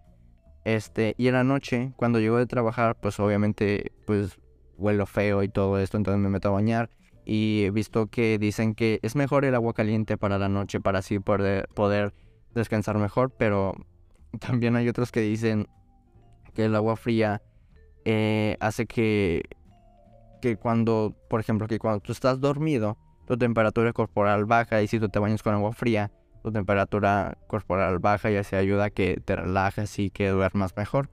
Este, 0.64 1.14
y 1.18 1.26
en 1.28 1.34
la 1.34 1.44
noche, 1.44 1.92
cuando 1.96 2.20
llego 2.20 2.38
de 2.38 2.46
trabajar, 2.46 2.96
pues 3.00 3.18
obviamente 3.20 3.92
pues 4.06 4.38
huelo 4.78 5.06
feo 5.06 5.42
y 5.42 5.48
todo 5.48 5.78
esto, 5.78 5.96
entonces 5.96 6.20
me 6.20 6.28
meto 6.28 6.48
a 6.48 6.52
bañar. 6.52 6.90
Y 7.24 7.64
he 7.64 7.70
visto 7.70 8.06
que 8.06 8.38
dicen 8.38 8.74
que 8.74 8.98
es 9.02 9.16
mejor 9.16 9.44
el 9.44 9.54
agua 9.54 9.74
caliente 9.74 10.16
para 10.16 10.38
la 10.38 10.48
noche 10.48 10.80
para 10.80 11.00
así 11.00 11.18
poder, 11.18 11.68
poder 11.74 12.14
descansar 12.54 12.98
mejor, 12.98 13.30
pero 13.30 13.74
también 14.40 14.76
hay 14.76 14.88
otros 14.88 15.12
que 15.12 15.20
dicen 15.20 15.68
que 16.54 16.66
el 16.66 16.74
agua 16.74 16.96
fría 16.96 17.42
eh, 18.04 18.56
hace 18.60 18.86
que, 18.86 19.42
que 20.40 20.56
cuando, 20.56 21.16
por 21.28 21.40
ejemplo, 21.40 21.66
que 21.66 21.78
cuando 21.78 22.00
tú 22.00 22.12
estás 22.12 22.40
dormido, 22.40 22.98
tu 23.26 23.36
temperatura 23.36 23.92
corporal 23.92 24.44
baja 24.44 24.82
y 24.82 24.88
si 24.88 24.98
tú 24.98 25.08
te 25.08 25.18
bañas 25.18 25.42
con 25.42 25.54
agua 25.54 25.72
fría, 25.72 26.10
tu 26.42 26.50
temperatura 26.50 27.38
corporal 27.46 27.98
baja 27.98 28.30
y 28.30 28.36
así 28.36 28.56
ayuda 28.56 28.84
a 28.86 28.90
que 28.90 29.20
te 29.24 29.36
relajes 29.36 29.98
y 29.98 30.10
que 30.10 30.28
duermas 30.28 30.76
mejor. 30.76 31.08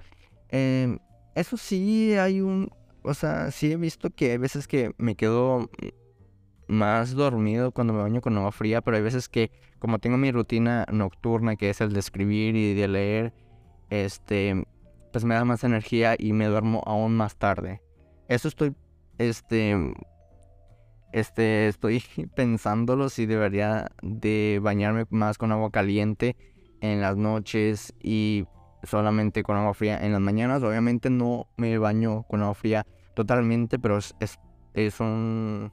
Em, 0.50 1.00
eso 1.36 1.58
sí, 1.58 2.14
hay 2.14 2.42
un... 2.42 2.72
O 3.04 3.14
sea, 3.14 3.52
sí 3.52 3.72
he 3.72 3.78
visto 3.78 4.10
que 4.10 4.32
hay 4.32 4.38
veces 4.38 4.68
que 4.68 4.92
me 4.98 5.16
quedo 5.16 5.70
más 6.70 7.16
dormido 7.16 7.72
cuando 7.72 7.94
me 7.94 8.02
baño 8.02 8.22
con 8.22 8.38
agua 8.38 8.52
fría, 8.52 8.82
pero 8.82 8.96
hay 8.96 9.04
veces 9.04 9.28
que 9.28 9.52
como 9.80 10.00
tengo 10.00 10.18
mi 10.18 10.32
rutina 10.32 10.86
nocturna, 10.92 11.56
que 11.56 11.70
es 11.70 11.82
el 11.82 11.92
de 11.92 12.00
escribir 12.00 12.56
y 12.56 12.74
de 12.76 12.88
leer, 12.88 13.34
este, 13.90 14.66
pues 15.12 15.26
me 15.26 15.36
da 15.36 15.44
más 15.46 15.64
energía 15.64 16.16
y 16.18 16.32
me 16.34 16.46
duermo 16.46 16.82
aún 16.86 17.16
más 17.16 17.36
tarde. 17.38 17.82
Eso 18.28 18.48
estoy, 18.48 18.76
este, 19.18 19.76
este, 21.12 21.68
estoy 21.68 22.04
pensándolo 22.36 23.10
si 23.10 23.26
debería 23.26 23.92
de 24.02 24.60
bañarme 24.62 25.06
más 25.10 25.38
con 25.38 25.52
agua 25.52 25.72
caliente 25.72 26.36
en 26.82 27.02
las 27.02 27.18
noches 27.18 27.94
y 28.00 28.46
solamente 28.84 29.44
con 29.44 29.58
agua 29.58 29.74
fría 29.74 29.98
en 30.06 30.12
las 30.12 30.22
mañanas. 30.22 30.64
Obviamente 30.64 31.10
no 31.10 31.48
me 31.58 31.78
baño 31.78 32.24
con 32.24 32.42
agua 32.42 32.54
fría 32.54 32.86
totalmente, 33.16 33.80
pero 33.80 33.98
es, 33.98 34.16
es, 34.74 35.00
un, 35.00 35.72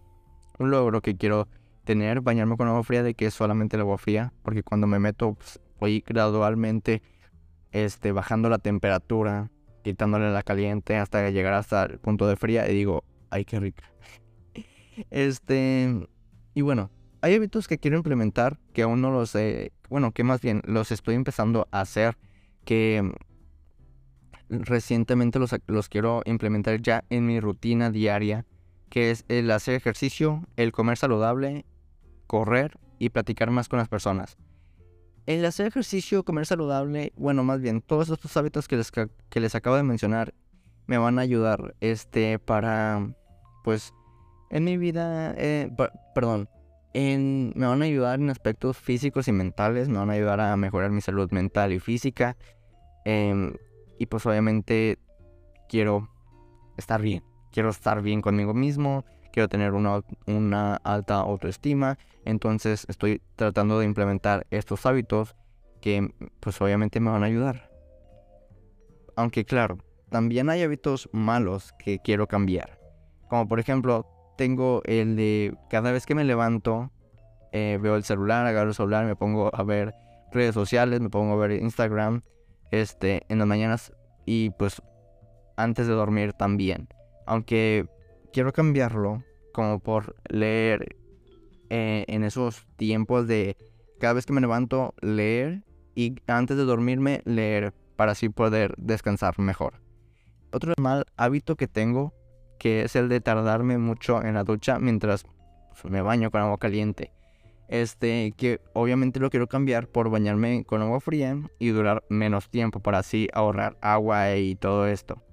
un, 0.58 0.70
logro 0.70 1.00
que 1.00 1.16
quiero 1.16 1.48
tener, 1.84 2.20
bañarme 2.20 2.56
con 2.56 2.68
agua 2.68 2.82
fría 2.82 3.02
de 3.02 3.14
que 3.14 3.26
es 3.26 3.34
solamente 3.34 3.76
el 3.76 3.82
agua 3.82 3.98
fría, 3.98 4.32
porque 4.42 4.62
cuando 4.62 4.86
me 4.86 4.98
meto 4.98 5.34
pues, 5.34 5.60
voy 5.78 6.04
gradualmente 6.06 7.02
este, 7.72 8.12
bajando 8.12 8.48
la 8.48 8.58
temperatura, 8.58 9.50
quitándole 9.82 10.32
la 10.32 10.42
caliente 10.42 10.96
hasta 10.96 11.30
llegar 11.30 11.52
hasta 11.54 11.84
el 11.84 11.98
punto 11.98 12.26
de 12.26 12.36
fría 12.36 12.68
y 12.70 12.75
digo, 12.75 13.04
ay, 13.30 13.44
qué 13.44 13.60
rica. 13.60 13.84
Este, 15.10 16.08
y 16.54 16.62
bueno, 16.62 16.90
hay 17.20 17.34
hábitos 17.34 17.68
que 17.68 17.76
quiero 17.76 17.98
implementar 17.98 18.58
que 18.72 18.82
aún 18.82 19.02
no 19.02 19.10
los 19.10 19.30
sé, 19.30 19.72
bueno, 19.90 20.12
que 20.12 20.25
más 20.25 20.40
bien 20.40 20.62
los 20.64 20.90
estoy 20.90 21.14
empezando 21.14 21.68
a 21.70 21.82
hacer, 21.82 22.16
que 22.64 23.12
recientemente 24.48 25.38
los, 25.38 25.54
los 25.66 25.88
quiero 25.88 26.22
implementar 26.25 26.80
ya 26.80 27.04
en 27.10 27.26
mi 27.26 27.40
rutina 27.40 27.90
diaria, 27.90 28.46
que 28.88 29.11
es 29.11 29.25
el 29.28 29.50
hacer 29.50 29.75
ejercicio, 29.75 30.47
el 30.57 30.73
comer 30.73 30.97
saludable, 30.97 31.64
correr 32.26 32.78
y 32.99 33.11
platicar 33.11 33.50
más 33.50 33.69
con 33.69 33.78
las 33.78 33.88
personas. 33.88 34.37
El 35.26 35.45
hacer 35.45 35.66
ejercicio, 35.66 36.25
comer 36.25 36.47
saludable, 36.47 37.12
bueno, 37.16 37.43
más 37.43 37.61
bien, 37.61 37.83
todos 37.83 38.11
estos 38.11 38.37
hábitos 38.37 38.69
que 38.69 38.76
les, 38.76 38.90
que 38.90 39.40
les 39.40 39.55
acabo 39.55 39.76
de 39.76 39.83
mencionar 39.83 40.35
me 40.87 40.99
van 40.99 41.19
a 41.19 41.23
ayudar 41.23 41.75
este, 41.81 42.38
para, 42.38 43.12
pues, 43.64 43.93
en 44.50 44.64
mi 44.64 44.76
vida, 44.76 45.35
eh, 45.37 45.71
perdón, 46.14 46.49
en, 46.95 47.52
me 47.57 47.66
van 47.66 47.83
a 47.83 47.85
ayudar 47.87 48.21
en 48.21 48.31
aspectos 48.31 48.78
físicos 48.78 49.28
y 49.28 49.33
mentales, 49.33 49.88
me 49.88 49.99
van 49.99 50.11
a 50.11 50.14
ayudar 50.14 50.40
a 50.40 50.57
mejorar 50.57 50.90
mi 50.90 51.00
salud 51.00 51.31
mental 51.31 51.73
y 51.73 51.81
física. 51.81 52.37
Em, 53.05 53.55
y 53.99 54.07
pues 54.07 54.25
obviamente 54.26 54.99
quiero 55.69 56.09
estar 56.76 57.00
bien, 57.00 57.23
quiero 57.56 57.70
estar 57.70 58.02
bien 58.02 58.20
conmigo 58.20 58.52
mismo, 58.52 59.06
quiero 59.32 59.48
tener 59.48 59.72
una, 59.72 60.02
una 60.26 60.76
alta 60.84 61.14
autoestima. 61.14 61.96
Entonces 62.26 62.84
estoy 62.86 63.22
tratando 63.34 63.78
de 63.78 63.86
implementar 63.86 64.46
estos 64.50 64.84
hábitos 64.84 65.34
que 65.80 66.12
pues 66.38 66.60
obviamente 66.60 67.00
me 67.00 67.10
van 67.10 67.22
a 67.22 67.26
ayudar. 67.28 67.70
Aunque 69.16 69.46
claro, 69.46 69.78
también 70.10 70.50
hay 70.50 70.64
hábitos 70.64 71.08
malos 71.12 71.72
que 71.78 71.98
quiero 71.98 72.26
cambiar. 72.26 72.78
Como 73.30 73.48
por 73.48 73.58
ejemplo, 73.58 74.04
tengo 74.36 74.82
el 74.84 75.16
de 75.16 75.56
cada 75.70 75.92
vez 75.92 76.04
que 76.04 76.14
me 76.14 76.25
levanto, 76.25 76.90
eh, 77.52 77.78
veo 77.80 77.96
el 77.96 78.04
celular, 78.04 78.44
agarro 78.44 78.68
el 78.68 78.75
celular, 78.75 79.06
me 79.06 79.16
pongo 79.16 79.50
a 79.54 79.62
ver 79.62 79.94
redes 80.30 80.52
sociales, 80.52 81.00
me 81.00 81.08
pongo 81.08 81.32
a 81.32 81.36
ver 81.36 81.52
Instagram, 81.52 82.20
este, 82.70 83.22
en 83.30 83.38
las 83.38 83.48
mañanas 83.48 83.94
y 84.26 84.50
pues 84.50 84.82
antes 85.56 85.86
de 85.86 85.94
dormir 85.94 86.34
también. 86.34 86.88
Aunque 87.26 87.87
quiero 88.33 88.52
cambiarlo 88.52 89.23
como 89.52 89.80
por 89.80 90.16
leer 90.28 90.97
eh, 91.71 92.04
en 92.09 92.25
esos 92.25 92.66
tiempos 92.76 93.26
de 93.26 93.56
cada 94.00 94.14
vez 94.14 94.26
que 94.26 94.33
me 94.33 94.40
levanto 94.40 94.95
leer 95.00 95.64
y 95.95 96.16
antes 96.26 96.56
de 96.56 96.64
dormirme 96.64 97.23
leer 97.25 97.73
para 97.97 98.12
así 98.12 98.28
poder 98.28 98.75
descansar 98.76 99.38
mejor. 99.38 99.80
Otro 100.52 100.75
mal 100.78 101.06
hábito 101.16 101.56
que 101.56 101.66
tengo 101.66 102.14
que 102.59 102.83
es 102.83 102.97
el 102.97 103.09
de 103.09 103.21
tardarme 103.21 103.78
mucho 103.78 104.23
en 104.23 104.35
la 104.35 104.45
ducha 104.45 104.78
mientras 104.78 105.25
pues, 105.71 105.92
me 105.92 106.02
baño 106.02 106.30
con 106.30 106.40
agua 106.40 106.59
caliente. 106.59 107.12
Este, 107.68 108.33
que 108.37 108.61
obviamente 108.75 109.18
lo 109.18 109.28
quiero 109.28 109.49
cambiar 109.49 109.88
por 109.88 110.09
bañarme 110.09 110.64
con 110.64 110.83
agua 110.83 111.00
fría 111.00 111.37
y 111.59 111.68
durar 111.71 112.04
menos 112.09 112.49
tiempo 112.49 112.80
para 112.80 112.99
así 112.99 113.28
ahorrar 113.33 113.76
agua 113.80 114.37
y 114.37 114.54
todo 114.54 114.87
esto. 114.87 115.25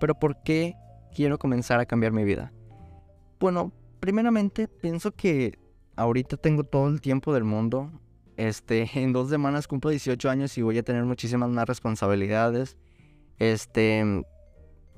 Pero 0.00 0.14
¿por 0.14 0.42
qué 0.42 0.74
quiero 1.14 1.38
comenzar 1.38 1.80
a 1.80 1.86
cambiar 1.86 2.12
mi 2.12 2.24
vida? 2.24 2.52
Bueno, 3.40 3.72
primeramente 4.00 4.68
pienso 4.68 5.12
que 5.12 5.58
ahorita 5.96 6.36
tengo 6.36 6.64
todo 6.64 6.88
el 6.88 7.00
tiempo 7.00 7.32
del 7.32 7.44
mundo. 7.44 7.90
Este, 8.36 8.88
en 8.94 9.12
dos 9.12 9.30
semanas 9.30 9.66
cumplo 9.66 9.90
18 9.90 10.30
años 10.30 10.56
y 10.58 10.62
voy 10.62 10.78
a 10.78 10.82
tener 10.82 11.04
muchísimas 11.04 11.50
más 11.50 11.66
responsabilidades. 11.66 12.76
Este, 13.38 14.24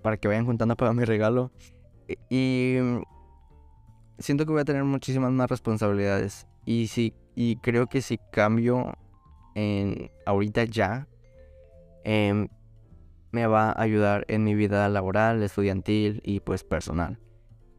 para 0.03 0.17
que 0.17 0.29
vayan 0.29 0.47
juntando 0.47 0.77
para 0.77 0.93
mi 0.93 1.05
regalo. 1.05 1.51
Y 2.29 2.77
siento 4.19 4.45
que 4.45 4.53
voy 4.53 4.61
a 4.61 4.65
tener 4.65 4.85
muchísimas 4.85 5.31
más 5.33 5.49
responsabilidades. 5.49 6.47
Y 6.65 6.89
sí, 6.89 7.15
y 7.35 7.57
creo 7.57 7.87
que 7.87 8.03
si 8.03 8.19
cambio 8.33 8.93
en 9.55 10.11
ahorita 10.27 10.65
ya, 10.65 11.09
em, 12.05 12.49
me 13.31 13.47
va 13.47 13.71
a 13.71 13.83
ayudar 13.83 14.25
en 14.29 14.45
mi 14.45 14.55
vida 14.55 14.89
laboral, 14.89 15.43
estudiantil 15.43 16.21
y 16.25 16.41
pues 16.41 16.65
personal. 16.65 17.19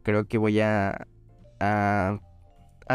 Creo 0.02 0.26
que 0.26 0.38
voy 0.38 0.60
a, 0.60 1.06
a, 1.60 2.18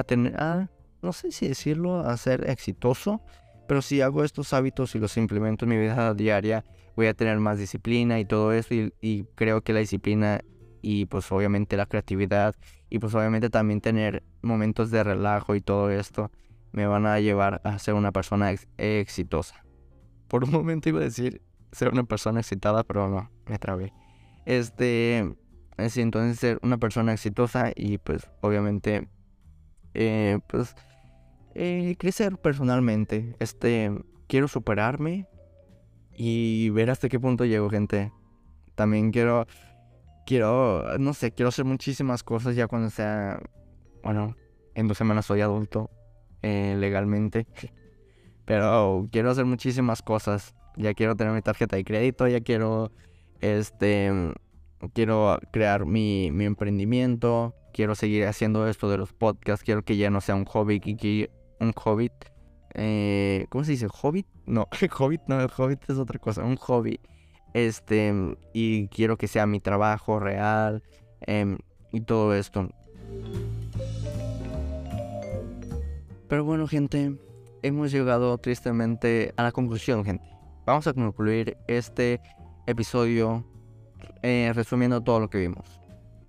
tener, 0.06 0.36
a, 0.40 0.70
no 1.02 1.14
sé 1.14 1.32
si 1.32 1.48
decirlo, 1.48 2.00
a 2.00 2.18
ser 2.18 2.50
exitoso. 2.50 3.22
Pero 3.68 3.82
si 3.82 4.02
hago 4.02 4.24
estos 4.24 4.54
hábitos 4.54 4.96
y 4.96 5.00
los 5.00 5.18
implemento 5.18 5.66
en 5.66 5.70
mi 5.70 5.78
vida 5.78 6.14
diaria, 6.14 6.64
voy 6.96 7.08
a 7.08 7.14
tener 7.14 7.40
más 7.40 7.60
disciplina 7.60 8.20
y 8.20 8.26
todo 8.26 8.54
eso 8.54 8.74
y, 8.74 9.26
creo 9.36 9.62
que 9.62 9.74
la 9.74 9.80
disciplina 9.80 10.42
y 10.82 11.06
pues 11.06 11.32
obviamente 11.32 11.76
la 11.76 11.86
creatividad 11.86 12.56
y 12.90 13.00
pues 13.00 13.14
obviamente 13.14 13.50
también 13.50 13.82
tener 13.82 14.24
momentos 14.42 14.90
de 14.90 15.04
relajo 15.04 15.56
y 15.56 15.62
todo 15.62 15.92
esto 15.92 16.32
me 16.72 16.88
van 16.88 17.06
a 17.06 17.20
llevar 17.20 17.62
a 17.66 17.78
ser 17.78 17.94
una 17.94 18.12
persona 18.12 18.54
exitosa. 18.78 19.66
Por 20.28 20.46
un 20.46 20.52
momento 20.52 20.90
iba 20.90 21.02
a 21.02 21.04
decir 21.04 21.42
ser 21.72 21.90
una 21.90 22.04
persona 22.04 22.40
excitada, 22.40 22.84
pero 22.84 23.10
no, 23.10 23.30
me 23.48 23.60
trabé. 23.60 23.94
Este, 24.46 25.36
es 25.78 25.98
entonces 25.98 26.40
ser 26.40 26.60
una 26.62 26.78
persona 26.78 27.14
exitosa 27.14 27.72
y 27.76 27.98
pues 27.98 28.30
obviamente 28.42 29.08
eh, 29.94 30.40
pues 30.48 30.76
eh, 31.56 31.96
crecer 32.00 32.38
personalmente. 32.38 33.36
Este, 33.40 33.92
quiero 34.28 34.48
superarme, 34.48 35.28
y 36.18 36.72
ver 36.72 36.90
hasta 36.90 37.08
qué 37.08 37.20
punto 37.20 37.46
llego, 37.46 37.70
gente. 37.70 38.12
También 38.74 39.12
quiero, 39.12 39.46
quiero, 40.26 40.98
no 40.98 41.14
sé, 41.14 41.32
quiero 41.32 41.50
hacer 41.50 41.64
muchísimas 41.64 42.24
cosas 42.24 42.56
ya 42.56 42.68
cuando 42.68 42.90
sea, 42.90 43.40
bueno, 44.04 44.36
en 44.74 44.88
dos 44.88 44.98
semanas 44.98 45.28
soy 45.28 45.42
adulto 45.42 45.92
eh, 46.42 46.76
legalmente. 46.78 47.46
Pero 48.46 49.08
quiero 49.12 49.30
hacer 49.30 49.46
muchísimas 49.46 50.02
cosas. 50.02 50.56
Ya 50.78 50.94
quiero 50.94 51.16
tener 51.16 51.34
mi 51.34 51.42
tarjeta 51.42 51.76
de 51.76 51.84
crédito, 51.84 52.28
ya 52.28 52.42
quiero, 52.42 52.92
este, 53.42 54.12
quiero 54.94 55.40
crear 55.52 55.86
mi, 55.86 56.32
mi 56.32 56.46
emprendimiento. 56.46 57.56
Quiero 57.74 57.96
seguir 57.96 58.26
haciendo 58.26 58.68
esto 58.68 58.90
de 58.90 58.98
los 58.98 59.14
podcasts. 59.14 59.64
Quiero 59.64 59.84
que 59.84 59.98
ya 59.98 60.10
no 60.10 60.22
sea 60.22 60.36
un 60.36 60.46
hobby 60.46 60.80
que 60.80 61.30
un 61.60 61.74
hobbit. 61.76 62.14
Eh, 62.74 63.48
¿Cómo 63.50 63.64
se 63.64 63.72
dice? 63.72 63.88
¿Hobbit? 63.88 64.28
No, 64.46 64.68
hobbit 64.98 65.22
no, 65.28 65.42
el 65.42 65.50
hobbit 65.56 65.90
es 65.90 65.98
otra 65.98 66.20
cosa, 66.20 66.44
un 66.44 66.58
hobby. 66.58 67.00
Este, 67.54 68.14
y 68.54 68.88
quiero 68.90 69.18
que 69.18 69.28
sea 69.28 69.48
mi 69.48 69.60
trabajo 69.60 70.20
real 70.20 70.84
em, 71.22 71.58
y 71.92 72.02
todo 72.02 72.36
esto. 72.36 72.70
Pero 76.28 76.44
bueno, 76.44 76.68
gente, 76.68 77.16
hemos 77.64 77.92
llegado 77.92 78.38
tristemente 78.38 79.34
a 79.38 79.44
la 79.44 79.52
conclusión, 79.52 80.04
gente. 80.04 80.37
Vamos 80.68 80.86
a 80.86 80.92
concluir 80.92 81.56
este 81.70 82.20
episodio 82.66 83.46
eh, 84.22 84.52
resumiendo 84.54 85.00
todo 85.00 85.22
lo 85.22 85.30
que 85.30 85.38
vimos. 85.38 85.80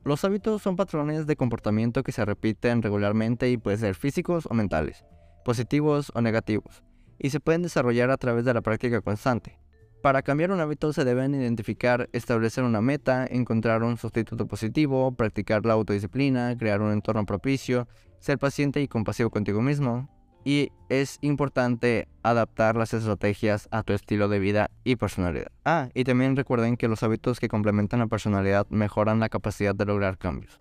Los 0.04 0.24
hábitos 0.24 0.62
son 0.62 0.76
patrones 0.76 1.26
de 1.26 1.34
comportamiento 1.34 2.04
que 2.04 2.12
se 2.12 2.24
repiten 2.24 2.80
regularmente 2.80 3.50
y 3.50 3.56
pueden 3.56 3.80
ser 3.80 3.96
físicos 3.96 4.46
o 4.48 4.54
mentales, 4.54 5.04
positivos 5.44 6.12
o 6.14 6.20
negativos, 6.20 6.84
y 7.18 7.30
se 7.30 7.40
pueden 7.40 7.62
desarrollar 7.62 8.12
a 8.12 8.16
través 8.16 8.44
de 8.44 8.54
la 8.54 8.60
práctica 8.60 9.00
constante. 9.00 9.58
Para 10.04 10.22
cambiar 10.22 10.52
un 10.52 10.60
hábito 10.60 10.92
se 10.92 11.04
deben 11.04 11.34
identificar, 11.34 12.08
establecer 12.12 12.62
una 12.62 12.80
meta, 12.80 13.26
encontrar 13.28 13.82
un 13.82 13.96
sustituto 13.96 14.46
positivo, 14.46 15.10
practicar 15.16 15.66
la 15.66 15.72
autodisciplina, 15.72 16.56
crear 16.56 16.80
un 16.80 16.92
entorno 16.92 17.26
propicio, 17.26 17.88
ser 18.20 18.38
paciente 18.38 18.80
y 18.82 18.86
compasivo 18.86 19.30
contigo 19.30 19.60
mismo, 19.62 20.08
y 20.44 20.72
es 20.88 21.18
importante 21.20 22.08
adaptar 22.22 22.76
las 22.76 22.94
estrategias 22.94 23.68
a 23.70 23.82
tu 23.82 23.92
estilo 23.92 24.28
de 24.28 24.38
vida 24.38 24.70
y 24.84 24.96
personalidad. 24.96 25.52
Ah, 25.64 25.88
y 25.94 26.04
también 26.04 26.36
recuerden 26.36 26.76
que 26.76 26.88
los 26.88 27.02
hábitos 27.02 27.40
que 27.40 27.48
complementan 27.48 28.00
la 28.00 28.06
personalidad 28.06 28.66
mejoran 28.70 29.20
la 29.20 29.28
capacidad 29.28 29.74
de 29.74 29.84
lograr 29.84 30.18
cambios. 30.18 30.60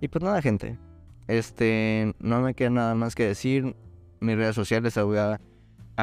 Y 0.00 0.08
pues 0.08 0.22
nada, 0.22 0.42
gente. 0.42 0.78
Este, 1.28 2.14
no 2.18 2.40
me 2.40 2.54
queda 2.54 2.70
nada 2.70 2.94
más 2.94 3.14
que 3.14 3.26
decir. 3.26 3.76
Mis 4.20 4.36
redes 4.36 4.54
sociales 4.54 4.94
se 4.94 5.02
voy 5.02 5.18
a, 5.18 5.40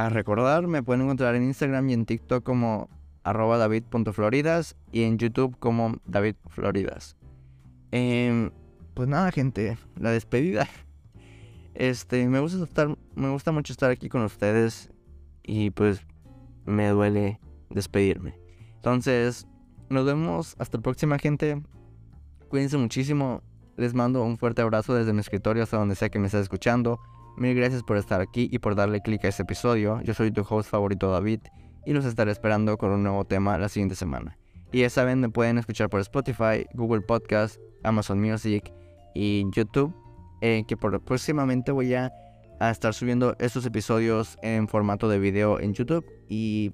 recordar. 0.10 0.68
Me 0.68 0.82
pueden 0.84 1.02
encontrar 1.02 1.36
en 1.36 1.44
Instagram 1.44 1.90
y 1.90 1.94
en 1.94 2.06
TikTok 2.06 2.44
como 2.44 2.90
arroba 3.24 3.58
david.floridas 3.58 4.78
y 4.94 5.04
en 5.04 5.18
YouTube 5.18 5.58
como 5.60 5.98
davidfloridas. 6.06 7.18
Em, 7.92 8.52
pues 8.94 9.10
nada, 9.10 9.32
gente. 9.32 9.78
La 9.98 10.12
despedida. 10.12 10.68
Este, 11.74 12.28
me 12.28 12.40
gusta 12.40 12.64
estar, 12.64 12.96
me 13.16 13.30
gusta 13.30 13.52
mucho 13.52 13.74
estar 13.74 13.92
aquí 13.92 14.10
con 14.10 14.24
ustedes 14.24 14.92
y 15.44 15.72
pues 15.72 16.02
me 16.66 16.88
duele 16.90 17.40
despedirme. 17.70 18.38
Entonces, 18.76 19.48
nos 19.90 20.06
vemos 20.06 20.56
hasta 20.60 20.78
la 20.78 20.84
próxima 20.84 21.18
gente. 21.20 21.62
Cuídense 22.50 22.78
muchísimo. 22.78 23.42
Les 23.78 23.94
mando 23.94 24.24
un 24.24 24.38
fuerte 24.38 24.62
abrazo 24.62 24.94
desde 24.94 25.14
mi 25.14 25.22
escritorio 25.22 25.64
hasta 25.64 25.78
donde 25.78 25.96
sea 25.96 26.10
que 26.10 26.20
me 26.20 26.28
estés 26.28 26.42
escuchando. 26.42 27.00
Mil 27.38 27.56
gracias 27.56 27.84
por 27.84 27.98
estar 27.98 28.20
aquí 28.20 28.50
y 28.52 28.60
por 28.60 28.76
darle 28.76 29.02
clic 29.02 29.24
a 29.24 29.30
este 29.30 29.44
episodio. 29.44 30.02
Yo 30.02 30.14
soy 30.14 30.32
tu 30.32 30.46
host 30.48 30.70
favorito 30.70 31.10
David 31.12 31.40
y 31.86 31.94
los 31.94 32.04
estaré 32.04 32.32
esperando 32.32 32.78
con 32.78 32.92
un 32.92 33.04
nuevo 33.04 33.26
tema 33.26 33.58
la 33.58 33.70
siguiente 33.70 33.96
semana. 33.96 34.38
Y 34.72 34.82
ya 34.82 34.90
saben, 34.90 35.22
me 35.22 35.30
pueden 35.30 35.58
escuchar 35.58 35.90
por 35.90 36.02
Spotify, 36.02 36.66
Google 36.74 37.02
Podcast, 37.02 37.58
Amazon 37.84 38.20
Music 38.20 38.74
y 39.16 39.46
YouTube 39.52 39.96
que 40.40 40.78
próximamente 40.78 41.72
voy 41.72 41.94
a, 41.94 42.12
estar 42.60 42.94
subiendo 42.94 43.36
estos 43.40 43.66
episodios 43.66 44.38
en 44.42 44.68
formato 44.68 45.08
de 45.08 45.18
video 45.18 45.62
en 45.62 45.74
YouTube 45.74 46.06
y 46.28 46.74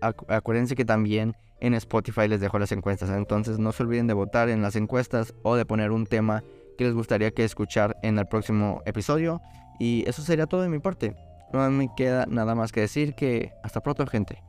acuérdense 0.00 0.76
que 0.76 0.84
también 0.84 1.34
en 1.60 1.74
Spotify 1.74 2.28
les 2.28 2.40
dejo 2.40 2.60
las 2.60 2.70
encuestas, 2.70 3.10
entonces 3.10 3.58
no 3.58 3.72
se 3.72 3.82
olviden 3.82 4.06
de 4.06 4.14
votar 4.14 4.48
en 4.48 4.62
las 4.62 4.76
encuestas 4.76 5.34
o 5.42 5.56
de 5.56 5.66
poner 5.66 5.90
un 5.90 6.06
tema 6.06 6.44
que 6.78 6.84
les 6.84 6.94
gustaría 6.94 7.32
que 7.32 7.44
escuchar 7.44 7.96
en 8.02 8.18
el 8.18 8.26
próximo 8.26 8.82
episodio 8.86 9.40
y 9.80 10.04
eso 10.06 10.22
sería 10.22 10.46
todo 10.46 10.62
de 10.62 10.68
mi 10.68 10.78
parte. 10.78 11.16
No 11.52 11.68
me 11.70 11.88
queda 11.96 12.26
nada 12.26 12.54
más 12.54 12.70
que 12.70 12.80
decir 12.80 13.14
que 13.14 13.52
hasta 13.64 13.80
pronto 13.80 14.06
gente. 14.06 14.42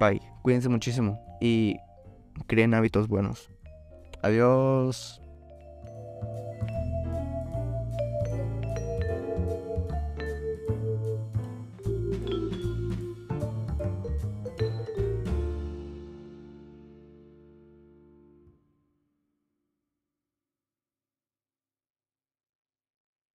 Bye, 0.00 0.20
cuídense 0.42 0.68
muchísimo 0.68 1.20
y 1.40 1.76
creen 2.46 2.74
hábitos 2.74 3.06
buenos. 3.08 3.50
Adiós. 4.22 5.20